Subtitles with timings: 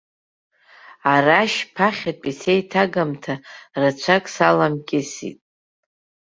[1.13, 3.33] Арашь ԥахьатәи сеиҭагамҭа
[3.79, 5.39] рацәак саламкьысит.